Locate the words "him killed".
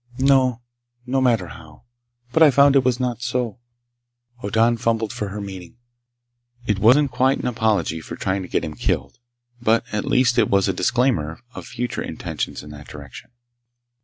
8.65-9.19